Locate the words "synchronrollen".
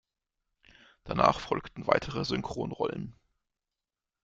2.25-3.13